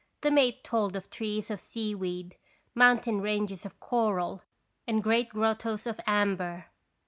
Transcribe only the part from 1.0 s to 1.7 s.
trees of